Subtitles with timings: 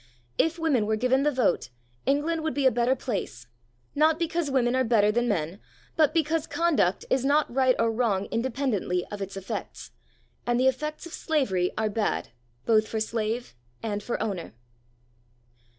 [0.39, 1.69] If women were given the vote,
[2.07, 3.45] England would be a better place,
[3.93, 5.59] not because women are better than men,
[5.95, 9.91] but because conduct is not right or wrong independently of its effects,
[10.43, 12.29] and the effects of slavery are bad
[12.65, 13.53] both for slave
[13.83, 14.55] and for owner.